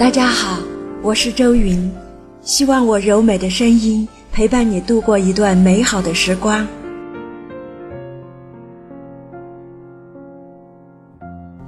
[0.00, 0.58] 大家好，
[1.02, 1.92] 我是周云，
[2.40, 6.66] 希望我柔美的声音陪伴你度过一段美好的时光。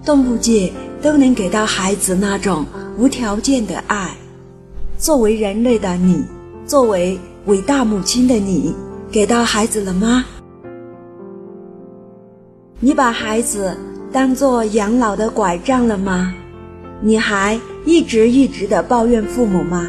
[0.02, 2.64] 动物界都能给到孩子那种
[2.96, 4.12] 无条件的爱，
[4.96, 6.24] 作为人类的你，
[6.64, 8.74] 作为伟大母亲的你，
[9.10, 10.24] 给到孩子了吗？
[12.80, 13.76] 你把孩子
[14.10, 16.32] 当做养老的拐杖了吗？
[17.02, 19.88] 你还一直一直的抱怨父母吗？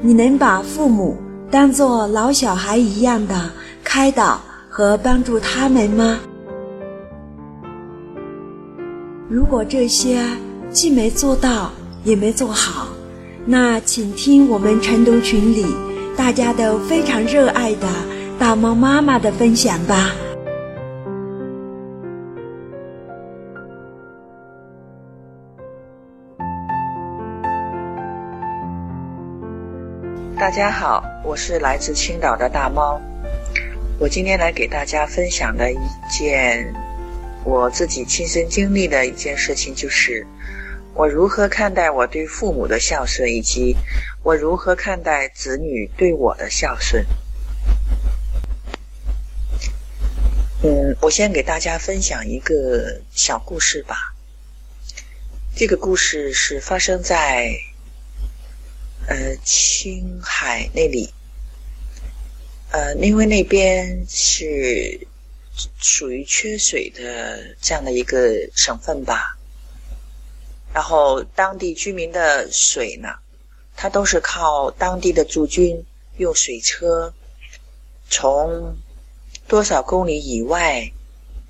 [0.00, 1.16] 你能把父母
[1.50, 3.50] 当做老小孩一样的
[3.84, 6.18] 开导和帮助他们吗？
[9.28, 10.22] 如果这些
[10.70, 11.70] 既没做到
[12.04, 12.86] 也没做好，
[13.44, 15.66] 那请听我们晨读群里
[16.16, 17.88] 大家都非常热爱的
[18.38, 20.10] 大猫妈妈的分享吧。
[30.42, 33.00] 大家好，我是来自青岛的大猫。
[34.00, 35.78] 我今天来给大家分享的一
[36.10, 36.74] 件
[37.44, 40.26] 我自己亲身经历的一件事情，就是
[40.94, 43.76] 我如何看待我对父母的孝顺，以及
[44.24, 47.06] 我如何看待子女对我的孝顺。
[50.64, 54.12] 嗯，我先给大家分享一个小故事吧。
[55.54, 57.52] 这个故事是发生在。
[59.08, 61.12] 呃，青海那里，
[62.70, 65.06] 呃，因为那边是
[65.78, 69.36] 属于缺水的这样的一个省份吧，
[70.72, 73.08] 然后当地居民的水呢，
[73.76, 75.84] 它都是靠当地的驻军
[76.16, 77.12] 用水车
[78.08, 78.76] 从
[79.48, 80.92] 多少公里以外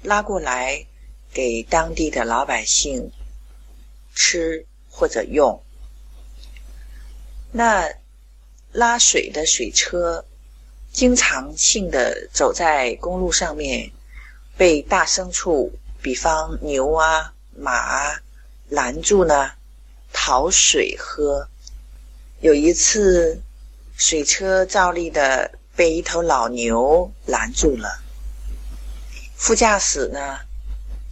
[0.03, 0.87] 拉过来
[1.33, 3.13] 给当地的老百姓
[4.15, 5.63] 吃或者用。
[7.55, 7.87] 那
[8.73, 10.25] 拉水的水车
[10.91, 13.91] 经常性的走在公路上面，
[14.57, 15.71] 被大牲畜，
[16.01, 18.23] 比方牛啊、马啊
[18.71, 19.53] 拦住呢，
[20.15, 21.47] 讨水喝。
[22.41, 23.43] 有一次，
[23.99, 28.03] 水车照例的被一头老牛拦住了，
[29.37, 30.39] 副驾驶呢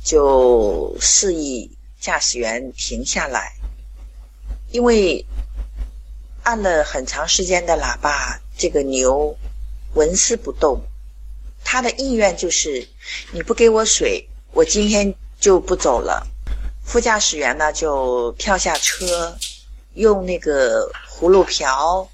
[0.02, 1.70] 就示意
[2.00, 3.52] 驾驶员停下来，
[4.70, 5.26] 因为。
[6.50, 9.38] 按了很长时间的喇叭，这个牛
[9.94, 10.82] 纹丝不动。
[11.62, 12.88] 他的意愿就是：
[13.30, 16.26] 你不给我水，我今天就不走了。
[16.84, 19.38] 副驾驶员呢，就跳下车，
[19.94, 22.08] 用那个葫芦瓢，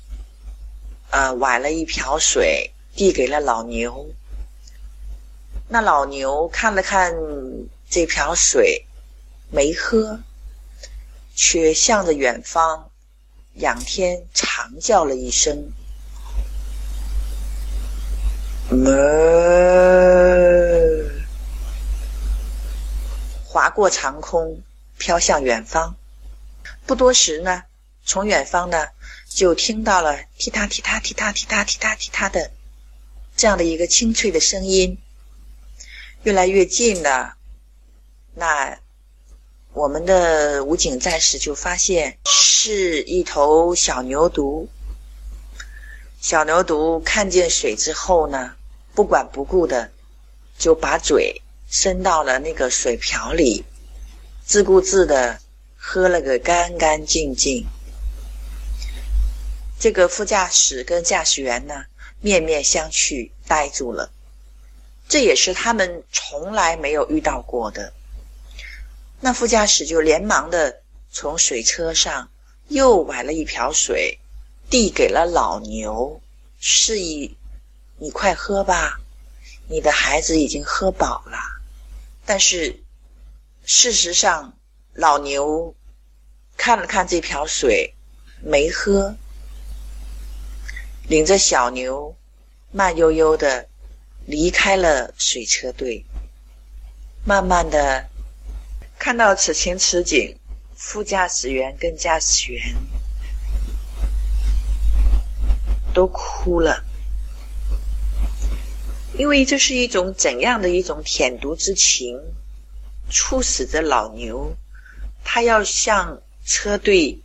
[1.08, 4.06] 呃，崴了一瓢水，递给了老牛。
[5.66, 7.16] 那老牛看了看
[7.88, 8.84] 这瓢水，
[9.50, 10.20] 没喝，
[11.34, 12.91] 却向着远方。
[13.56, 15.72] 仰天长叫了一声，
[18.71, 18.91] 哞，
[23.44, 24.61] 划过长空，
[24.99, 25.97] 飘向远方。
[26.84, 27.62] 不多时呢，
[28.05, 28.89] 从远方呢，
[29.27, 32.50] 就听到了踢踏踢踏踢踏踢踏踢踏踢踏的
[33.37, 34.99] 这样的一个清脆的声音，
[36.25, 37.37] 越来越近了。
[38.34, 38.78] 那。
[39.76, 44.66] 我们的武警战士就发现是一头小牛犊。
[46.19, 48.54] 小牛犊看见水之后呢，
[48.94, 49.91] 不管不顾的
[50.56, 53.66] 就把嘴伸到了那个水瓢里，
[54.47, 55.41] 自顾自的
[55.76, 57.66] 喝了个干干净净。
[59.78, 61.84] 这个副驾驶跟驾驶员呢
[62.22, 64.10] 面面相觑，呆住了。
[65.06, 67.93] 这也是他们从来没有遇到过的。
[69.21, 72.31] 那副驾驶就连忙的从水车上
[72.69, 74.19] 又崴了一瓢水，
[74.69, 76.21] 递给了老牛，
[76.59, 77.37] 示意
[77.99, 79.00] 你快喝吧，
[79.69, 81.38] 你的孩子已经喝饱了。
[82.26, 82.82] 但是
[83.64, 84.52] 事实上，
[84.93, 85.75] 老牛
[86.56, 87.94] 看了看这瓢水，
[88.43, 89.17] 没喝，
[91.08, 92.14] 领着小牛
[92.70, 93.67] 慢悠悠的
[94.26, 96.05] 离开了水车队，
[97.25, 98.11] 慢慢的。
[98.98, 100.37] 看到此情此景，
[100.75, 102.76] 副驾驶员跟驾驶员
[105.94, 106.84] 都哭了，
[109.16, 112.20] 因为这是一种怎样的一种舔犊之情，
[113.10, 114.56] 促使着老牛，
[115.25, 117.20] 他要向车队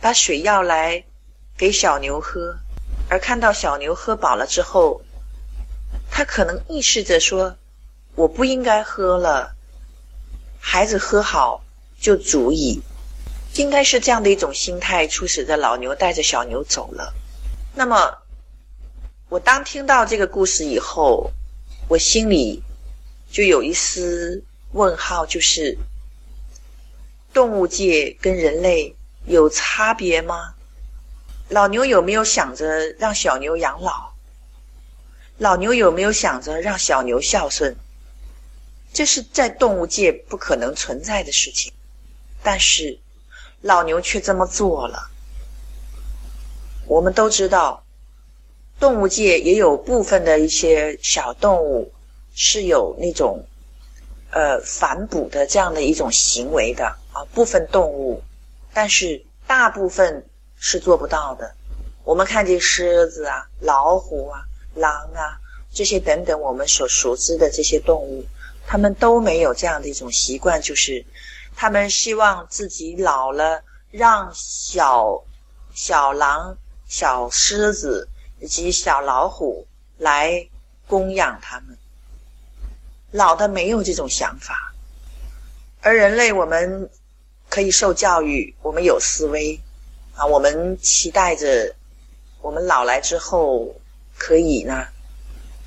[0.00, 1.04] 把水要来
[1.56, 2.56] 给小牛喝，
[3.08, 5.02] 而看到小牛喝饱了之后，
[6.10, 7.56] 他可能意识着说
[8.16, 9.56] ：“我不应该喝了。”
[10.58, 11.62] 孩子喝好
[12.00, 12.80] 就足矣，
[13.54, 17.14] 应该是这样的一种心态，促使着老牛带着小牛走了。
[17.74, 18.18] 那么，
[19.28, 21.30] 我当听到这个故事以后，
[21.88, 22.62] 我心里
[23.30, 25.76] 就有一丝问号，就是
[27.32, 28.94] 动物界跟人类
[29.26, 30.54] 有差别吗？
[31.48, 34.12] 老牛有没有想着让小牛养老？
[35.38, 37.74] 老牛有没有想着让小牛孝顺？
[38.92, 41.72] 这是在动物界不可能存在的事情，
[42.42, 42.98] 但是
[43.60, 45.10] 老牛却这么做了。
[46.86, 47.84] 我们都知道，
[48.80, 51.92] 动物界也有部分的一些小动物
[52.34, 53.44] 是有那种
[54.30, 58.22] 呃反哺的这样的一种行为的啊，部分动物，
[58.72, 60.26] 但是大部分
[60.58, 61.54] 是做不到的。
[62.04, 64.40] 我们看见狮子啊、老虎啊、
[64.74, 65.38] 狼啊
[65.72, 68.24] 这些等等，我们所熟知的这些动物。
[68.70, 71.02] 他们都没有这样的一种习惯，就是
[71.56, 75.24] 他们希望自己老了，让小
[75.74, 76.54] 小狼、
[76.86, 78.06] 小狮子
[78.40, 79.66] 以及小老虎
[79.96, 80.46] 来
[80.86, 81.78] 供养他们。
[83.10, 84.74] 老的没有这种想法，
[85.80, 86.90] 而人类我们
[87.48, 89.58] 可以受教育，我们有思维
[90.14, 91.74] 啊，我们期待着
[92.42, 93.74] 我们老来之后
[94.18, 94.86] 可以呢。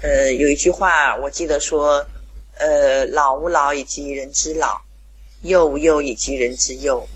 [0.03, 2.05] 呃，有一句话我记得说。
[2.61, 4.79] 呃，老吾老以及人之老，
[5.41, 7.07] 幼吾幼以及人之幼。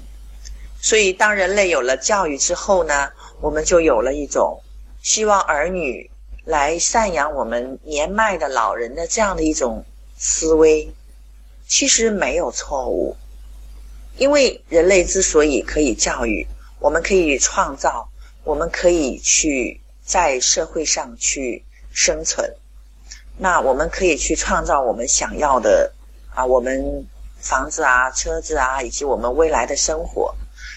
[0.82, 3.12] 所以，当人类有了教育之后呢，
[3.42, 4.64] 我们就有了一种
[5.04, 6.10] 希望儿女
[6.46, 9.86] 来赡养我们年迈的老人的这样的一种
[10.18, 10.92] 思维。
[11.68, 13.16] 其实没有错误，
[14.18, 16.48] 因为人类之所以可以教育，
[16.80, 18.10] 我们可以创造，
[18.44, 22.56] 我们可以去在社会上去生存。
[23.38, 25.92] 那我们可以去创造我们想要的
[26.34, 27.06] 啊，我们
[27.38, 30.34] 房子啊、车子啊，以及我们未来的生活。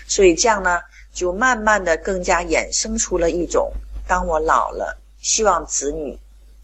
[0.09, 0.81] 所以这样呢，
[1.13, 3.73] 就慢慢的更加衍生出了一种，
[4.09, 6.19] 当我老了，希望子女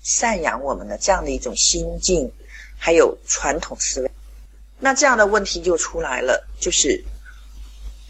[0.04, 2.28] 赡养我们的这样的一种心境，
[2.76, 4.10] 还有传统思维。
[4.80, 7.04] 那这样的问题就出来了，就是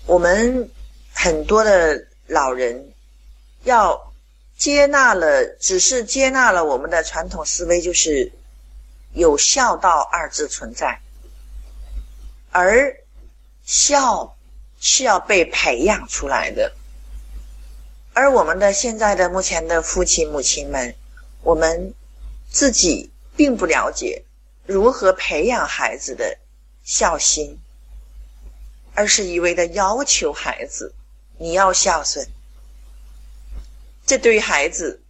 [0.07, 0.71] 我们
[1.13, 2.93] 很多的老人
[3.65, 4.14] 要。
[4.57, 8.33] 接纳了，只是接纳了我们的传统思维，就是
[9.13, 11.01] 有孝道二字存在，
[12.51, 12.97] 而
[13.65, 14.37] 孝
[14.81, 16.73] 是要被培养出来的。
[18.13, 20.95] 而我们的现在的目前的父亲母亲们，
[21.43, 21.93] 我们
[22.49, 24.25] 自己并不了解
[24.67, 26.39] 如何培养孩子的
[26.85, 27.59] 孝心，
[28.95, 30.95] 而是一味的要求孩子
[31.39, 32.25] 你要孝顺。
[34.07, 35.03] 这对孩子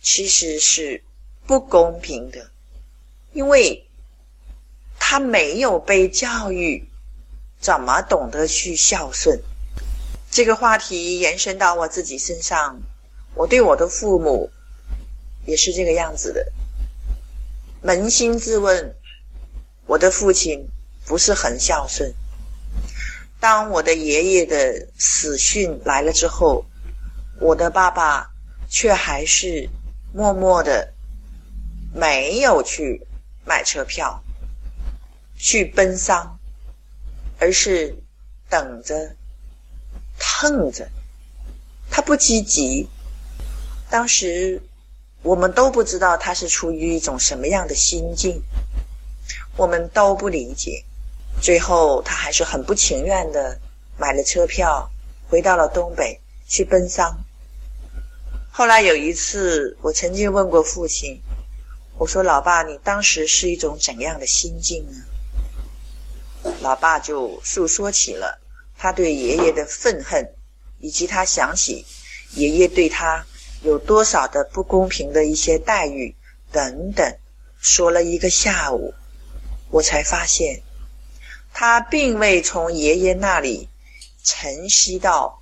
[0.00, 1.04] 其实是
[1.46, 2.50] 不公平的，
[3.32, 3.86] 因为
[4.98, 6.88] 他没有被教育
[7.60, 9.40] 怎么懂得去孝顺。
[10.28, 12.82] 这个话题延伸到我自己身上，
[13.34, 14.50] 我对我的父母
[15.46, 16.44] 也是这个样子的。
[17.84, 18.96] 扪心自问，
[19.86, 20.66] 我的父亲
[21.06, 22.12] 不是很孝顺。
[23.38, 26.66] 当我的爷爷的死讯来了之后，
[27.38, 28.31] 我的爸爸。
[28.72, 29.68] 却还是
[30.14, 30.94] 默默的
[31.94, 33.06] 没有去
[33.44, 34.24] 买车票
[35.36, 36.38] 去奔丧，
[37.38, 37.94] 而是
[38.48, 39.14] 等着、
[40.18, 40.88] 蹭着，
[41.90, 42.88] 他不积极。
[43.90, 44.62] 当时
[45.22, 48.42] 我们都不知道他是出于一种什么样的心境，
[49.54, 50.82] 我们都不理解。
[51.42, 53.60] 最后他还是很不情愿的
[53.98, 54.90] 买了车票，
[55.28, 56.18] 回到了东北
[56.48, 57.22] 去奔丧。
[58.54, 61.22] 后来有一次，我曾经问过父亲
[61.96, 68.42] ：“我说，老爸，你当时是一种怎样的心境呢？”老爸就诉说起了
[68.76, 70.34] 他对爷爷的愤恨，
[70.80, 71.86] 以及他想起
[72.34, 73.24] 爷爷对他
[73.62, 76.14] 有多少的不公平的一些待遇
[76.52, 77.18] 等等，
[77.58, 78.92] 说了一个下午，
[79.70, 80.60] 我才发现
[81.54, 83.70] 他并未从爷爷那里
[84.22, 85.41] 承袭到。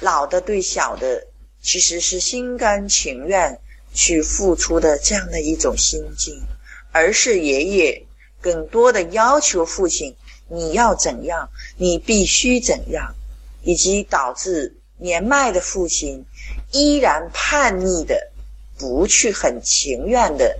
[0.00, 1.26] 老的对小的
[1.62, 3.58] 其实是心甘情愿
[3.94, 6.38] 去付出的这样的一种心境，
[6.92, 8.06] 而是爷爷
[8.40, 10.14] 更多的要求父亲
[10.48, 13.14] 你要怎样，你必须怎样，
[13.62, 16.24] 以及导致年迈的父亲
[16.72, 18.30] 依然叛逆的
[18.78, 20.58] 不去很情愿的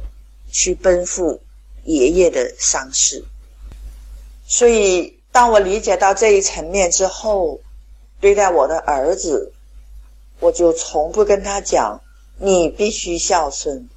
[0.50, 1.40] 去奔赴
[1.84, 3.22] 爷爷的丧事。
[4.48, 7.60] 所以，当我理解到这一层面之后。
[8.26, 9.52] 对待我的儿子，
[10.40, 12.00] 我就从不跟他讲
[12.40, 13.88] 你必须孝顺。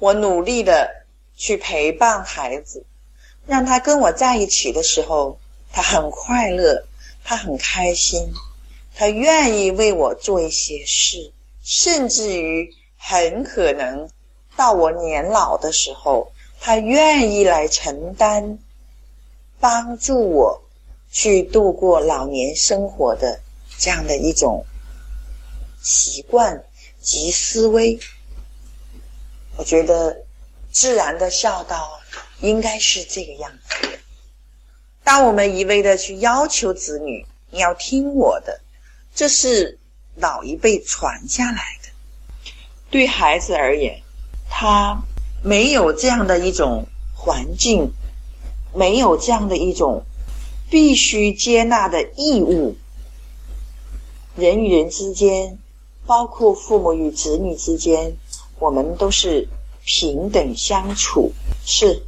[0.00, 1.04] 我努力的
[1.36, 2.84] 去陪伴孩子，
[3.46, 5.38] 让他跟我在一起的时候，
[5.70, 6.84] 他很快乐，
[7.22, 8.28] 他很开心，
[8.96, 11.30] 他愿意为我做一些事，
[11.62, 14.10] 甚至于很可能
[14.56, 18.58] 到我年老的时候，他愿意来承担，
[19.60, 20.60] 帮助我
[21.18, 23.40] 去度过老年生活的
[23.78, 24.66] 这样的一种
[25.82, 26.62] 习惯
[27.00, 27.98] 及思维。
[29.56, 30.24] 我觉得
[30.70, 31.98] 自然的孝道
[32.42, 33.98] 应该是这个样子。
[35.04, 38.60] 当我们一味的去要求子女你要听我的，
[39.14, 39.78] 这是
[40.16, 42.50] 老一辈传下来的。
[42.90, 44.02] 对孩子而言，
[44.50, 45.02] 他
[45.42, 47.90] 没有这样的一种环境，
[48.74, 50.04] 没有这样的一种
[50.70, 52.76] 必须接纳的义务。
[54.36, 55.58] 人与人之间，
[56.06, 58.16] 包括父母与子女之间。
[58.58, 59.48] 我们都是
[59.84, 61.32] 平等相处，
[61.66, 62.02] 是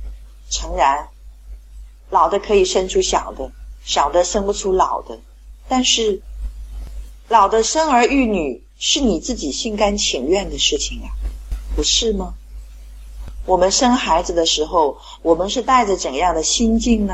[0.48, 1.08] 诚然，
[2.08, 3.52] 老的可以生出小的，
[3.84, 5.18] 小的生不出老的。
[5.68, 6.22] 但是，
[7.28, 11.12] 老的生儿育女是你自己心甘情愿的事情啊，
[11.76, 12.32] 不是吗？
[13.44, 17.12] 我们生孩子的时候，我们是带着怎样的心境呢？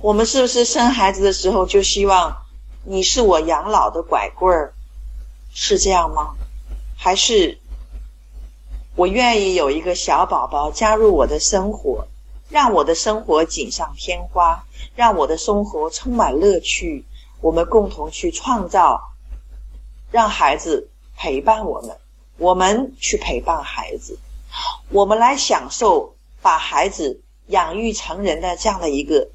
[0.00, 2.36] 我们是不是生孩子的时候就希望
[2.84, 4.72] 你是我养老的拐棍儿？
[5.52, 6.36] 是这样吗？
[6.96, 7.58] 还是？
[8.94, 12.06] 我愿意有一个小宝宝加入我的生活，
[12.48, 14.64] 让我的生活锦上添花，
[14.94, 17.04] 让我的生活充满乐趣。
[17.40, 19.00] 我们共同去创造，
[20.10, 21.96] 让孩子陪伴我们，
[22.36, 24.18] 我们去陪伴孩子，
[24.90, 29.28] 我们来享受把孩子养育成人的这样的一个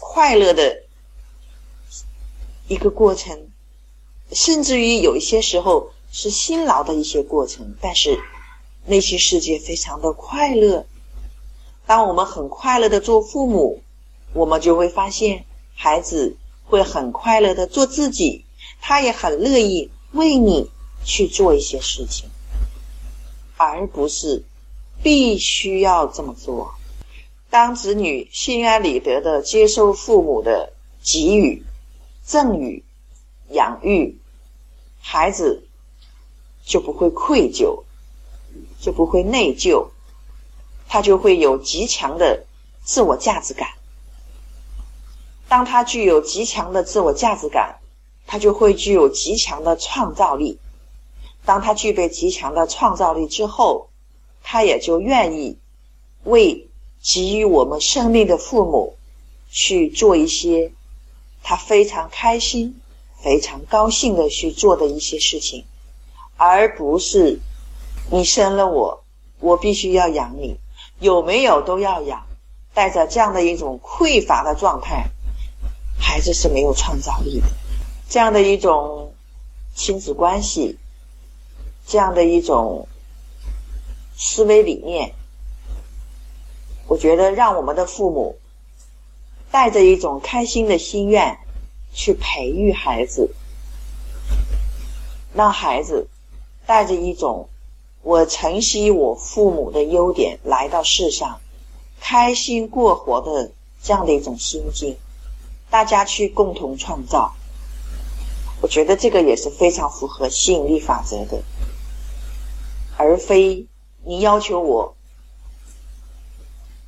[0.00, 0.82] 快乐的
[2.68, 3.48] 一个过程，
[4.32, 8.20] 甚至于有一些时候是辛劳的一些过程，但是。
[8.84, 10.84] 内心世界非常的快乐。
[11.86, 13.80] 当我们很快乐的做父母，
[14.32, 15.44] 我们就会发现
[15.76, 18.44] 孩子会很快乐的做自己，
[18.80, 20.68] 他也很乐意为你
[21.04, 22.28] 去做一些事情，
[23.56, 24.42] 而不是
[25.00, 26.74] 必须要这么做。
[27.52, 31.62] 当子女心安理得的接受父母的给予、
[32.24, 32.82] 赠予、
[33.50, 34.18] 养育，
[35.02, 35.68] 孩子
[36.64, 37.84] 就不会愧疚。
[38.80, 39.90] 就不会内疚，
[40.88, 42.44] 他就会有极强的
[42.82, 43.68] 自我价值感。
[45.48, 47.78] 当他具有极强的自我价值感，
[48.26, 50.58] 他就会具有极强的创造力。
[51.44, 53.88] 当他具备极强的创造力之后，
[54.42, 55.58] 他也就愿意
[56.24, 56.68] 为
[57.02, 58.96] 给予我们生命的父母
[59.50, 60.72] 去做一些
[61.42, 62.80] 他非常开心、
[63.22, 65.64] 非常高兴的去做的一些事情，
[66.36, 67.40] 而不是。
[68.10, 69.04] 你生了我，
[69.40, 70.56] 我必须要养你，
[71.00, 72.26] 有没有都要养。
[72.74, 75.10] 带着这样的一种匮乏的状态，
[75.98, 77.46] 孩子是没有创造力的。
[78.08, 79.12] 这样的一种
[79.74, 80.78] 亲子关系，
[81.86, 82.88] 这样的一种
[84.16, 85.14] 思维理念，
[86.92, 88.36] 我觉得让我们的父母
[89.50, 91.38] 带着一种开心的心愿
[91.94, 93.30] 去培育孩子，
[95.32, 96.06] 让孩子
[96.66, 97.48] 带着一种。
[98.02, 101.40] 我承袭我父母的优点来到世上，
[101.98, 103.50] 开心过活的
[103.82, 104.94] 这样的一种心境，
[105.70, 107.32] 大家去共同创造。
[108.60, 111.42] 我觉得这个也是非常符合吸引力法则的，
[112.98, 113.66] 而非
[114.04, 114.94] 你要求我，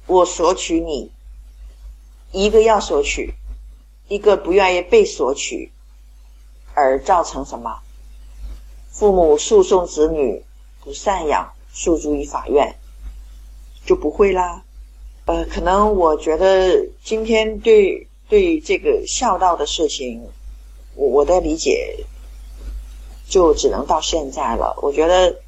[0.07, 1.11] 我索取你，
[2.33, 3.35] 一个要索取，
[4.09, 5.71] 一个不愿意被索取，
[6.75, 7.81] 而造成什么？
[8.91, 10.43] 父母诉讼子女。
[10.85, 12.77] 不赡养，诉诸于法院，
[13.87, 14.63] 就不会啦。
[15.25, 20.29] 呃，可能我觉得今天对对这个孝道的事情，
[20.95, 22.05] 我我的理解
[23.27, 24.79] 就只能到现在了。
[24.83, 25.41] 我觉得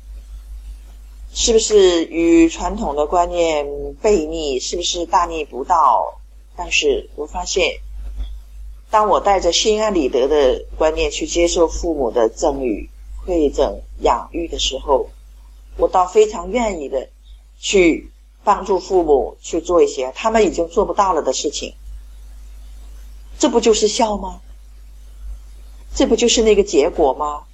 [1.39, 3.67] 是不是与传统的观念
[4.01, 4.59] 背逆？
[4.59, 6.19] 是不是大逆不道？
[6.57, 7.81] 但是我发现，
[8.91, 12.89] 当我带着心安理得的观念去接受父母的赠与、
[13.27, 15.11] 馈赠、养育的时候，
[15.77, 17.11] 我倒非常愿意的
[17.61, 18.11] 去
[18.43, 21.75] 帮助父母去做一些他们已经做不到了的事情，
[23.39, 24.41] 这不就是孝吗？
[25.95, 27.45] 这不就是那个结果吗？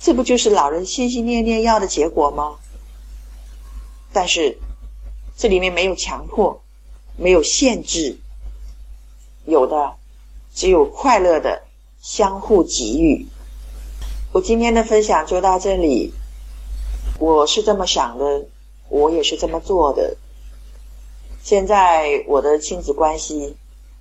[0.00, 2.56] 这不就是老人心心念念要的结果吗？
[4.12, 4.58] 但是
[5.36, 6.60] 这里面没有强迫，
[7.16, 8.18] 没有限制，
[9.44, 9.94] 有的
[10.54, 11.62] 只有快乐的
[12.00, 13.26] 相互给予。
[14.32, 16.12] 我今天的分享就到这里。
[17.18, 18.46] 我是这么想的，
[18.88, 20.16] 我也是这么做的。
[21.42, 23.56] 现在我的亲子关系，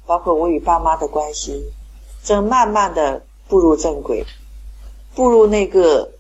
[0.06, 1.72] 包括我与爸妈的关系，
[2.24, 4.26] 正慢慢的步入正轨，
[5.16, 6.12] 步入那个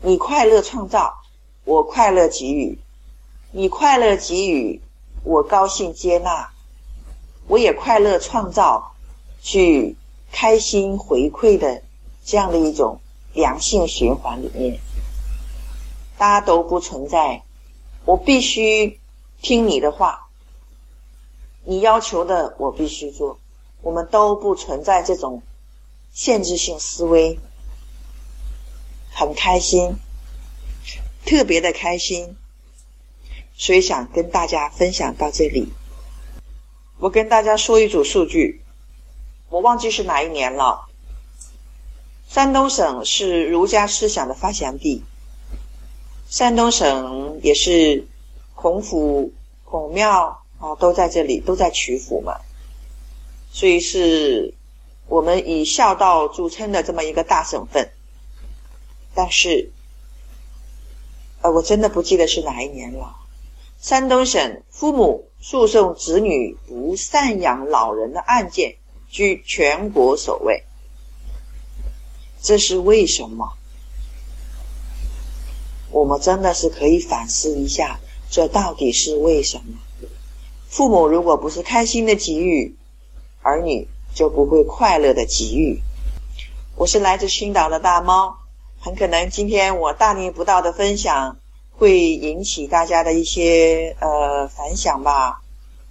[0.00, 1.14] 你快乐创造，
[1.64, 2.78] 我快乐给予，
[3.52, 4.80] 你快乐给予，
[5.22, 6.50] 我高兴接纳，
[7.46, 8.94] 我也快乐创造，
[9.40, 9.96] 去
[10.32, 11.82] 开心回馈的
[12.24, 13.00] 这样的一种
[13.32, 14.78] 良性循环里面，
[16.18, 17.42] 大家都不存在，
[18.04, 18.98] 我必须
[19.40, 20.28] 听你的话。
[21.66, 23.38] 你要求的我必须做，
[23.80, 25.42] 我们都不存在这种
[26.12, 27.38] 限制性思维，
[29.14, 29.96] 很开心，
[31.24, 32.36] 特别的开心，
[33.56, 35.72] 所以想跟大家分享到这里。
[36.98, 38.60] 我跟大家说一组数据，
[39.48, 40.88] 我忘记是哪一年了。
[42.28, 45.02] 山东省是儒家思想的发祥地，
[46.28, 48.06] 山东省也是
[48.54, 49.32] 孔府、
[49.64, 50.40] 孔庙。
[50.60, 52.40] 啊，都在这里，都在曲阜嘛，
[53.52, 54.54] 所以是
[55.08, 57.90] 我们以孝道著称的这么一个大省份。
[59.14, 59.70] 但是，
[61.40, 63.16] 呃，我真的不记得是哪一年了。
[63.80, 68.76] 山东省父母诉讼子女不赡养老人的案件
[69.08, 70.64] 居全国首位，
[72.42, 73.52] 这是为什么？
[75.90, 80.08] 我们真的是可以反思一下，这到底是为什么？
[80.66, 82.74] 父母如果不是开心的给予，
[83.42, 85.80] 儿女就不会快乐的给予。
[86.74, 88.38] 我是来自青岛的大猫，
[88.84, 91.38] 很可能今天我大逆不道的分享
[91.78, 95.40] 会引起大家的一些呃反响吧。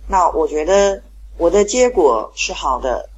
[0.08, 1.02] 那我觉得
[1.38, 3.10] 我的结果是好的，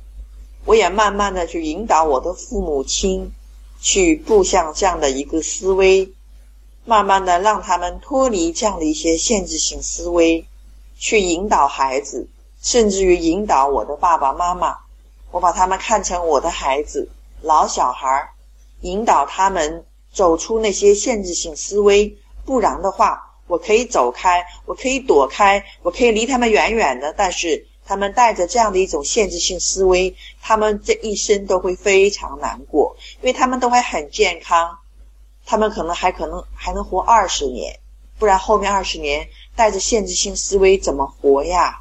[0.64, 3.34] 我也慢慢的去引导我的父母亲
[3.82, 6.10] 去步向这样的一个思维，
[6.86, 10.46] 慢慢的让他们脱离这样的一些限制性思维。
[10.98, 12.30] 去引导孩子，
[12.62, 14.78] 甚至于引导我的爸爸妈妈，
[15.32, 17.10] 我把他们看成我的孩子，
[17.42, 18.30] 老小孩儿，
[18.82, 22.18] 引导他们走出那些限制性思维。
[22.46, 27.14] 不然的话，我可以走开，我可以躲开，我可以离他们远远的。
[27.18, 34.78] 但是他们带着这样的一种限制性思维，他们这一生都会非常难过，因为他们都还很健康，
[35.46, 37.80] 他们可能还可能还能活二十年，
[38.20, 39.28] 不然后面二十年。
[39.58, 41.80] 带着限制性思维怎么活呀？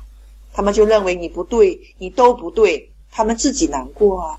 [0.52, 4.38] 他们就认为你不对，你都不对，他们自己难过啊。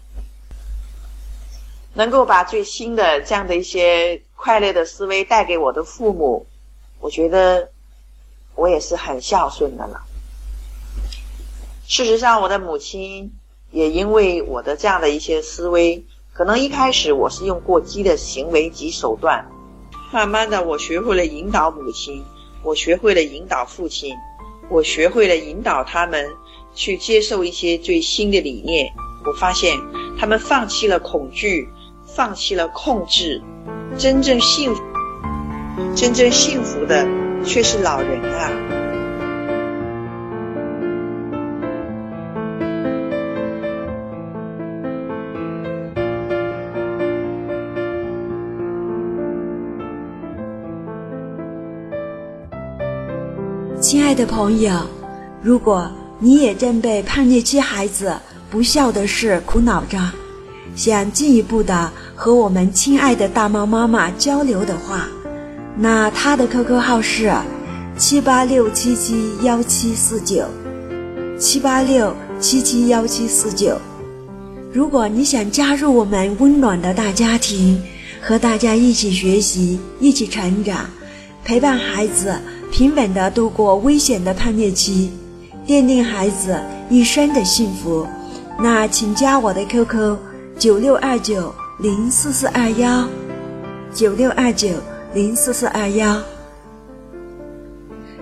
[1.95, 6.45] 能够把最新的这样的一些快乐的思维带给我的父母，
[6.99, 7.71] 我觉得
[8.53, 10.03] 我也是很孝顺的了。
[11.87, 13.31] 事实上，我的母亲
[13.71, 19.49] 也因为我的这样的一些思维，可能一开始我是用过激的行为及手段，
[20.11, 22.23] 慢慢的我学会了引导母亲。
[22.63, 24.15] 我学会了引导父亲，
[24.69, 26.27] 我学会了引导他们
[26.73, 28.91] 去接受一些最新的理念。
[29.23, 29.77] 我发现
[30.17, 31.69] 他们放弃了恐惧，
[32.15, 33.41] 放弃了控制，
[33.97, 34.81] 真正幸福、
[35.93, 37.05] 真正幸福的
[37.43, 38.49] 却是老人啊。
[53.81, 54.71] 亲爱的朋友，
[55.41, 58.15] 如果你也正被叛逆期孩子
[58.49, 59.99] 不孝的事苦恼着，
[60.75, 65.07] 想进一步的和我们亲爱的大猫妈妈交流的话，
[65.77, 67.33] 那她的 QQ 号是
[67.97, 70.45] 七八六七七幺七四九，
[71.37, 73.77] 七八六七七幺七四九。
[74.71, 77.81] 如果你想加入我们温暖的大家庭，
[78.21, 80.89] 和大家一起学习，一起成长，
[81.43, 82.33] 陪伴孩子。
[82.71, 85.09] 平稳地度过危险的叛逆期，
[85.65, 88.05] 奠定孩子一生的幸福。
[88.59, 90.17] 那请加我的 QQ：
[90.59, 93.05] 九六二九零四四二幺，
[93.93, 94.69] 九六二九
[95.13, 96.21] 零四四二幺。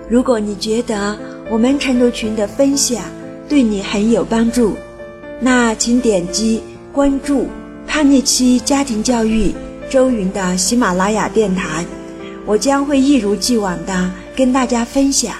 [0.08, 1.16] 如果你觉得
[1.48, 3.04] 我们晨读群的分享
[3.48, 4.74] 对你很有帮助，
[5.38, 7.46] 那请点击关注
[7.86, 9.54] “叛逆期家庭教育”
[9.88, 11.86] 周云的喜马拉雅电台，
[12.44, 14.10] 我将会一如既往的。
[14.36, 15.32] 跟大家分享。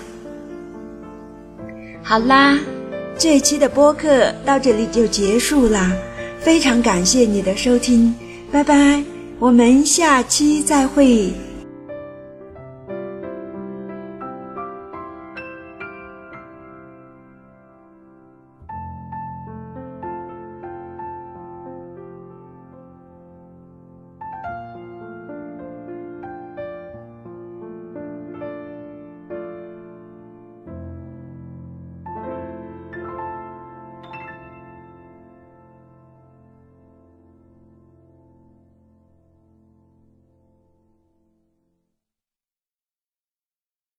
[2.01, 2.57] 好啦，
[3.19, 5.91] 这一期的播客到这里就结束啦，
[6.45, 8.15] 非常感谢你的收听，
[8.53, 9.03] 拜拜，
[9.39, 11.33] 我们下期再会。